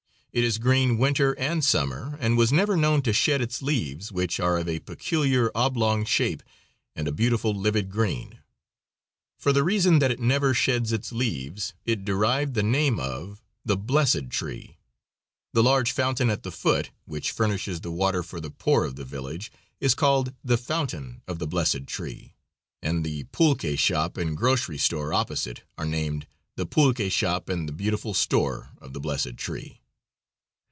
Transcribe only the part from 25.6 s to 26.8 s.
are named "the